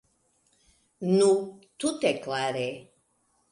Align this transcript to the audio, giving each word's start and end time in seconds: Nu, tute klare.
Nu, 1.17 1.29
tute 1.85 2.15
klare. 2.25 2.67